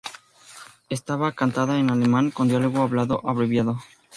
Estaba 0.89 1.31
cantada 1.31 1.77
en 1.77 1.91
alemán, 1.91 2.31
con 2.31 2.47
diálogo 2.47 2.81
hablado 2.81 3.21
abreviado. 3.23 3.77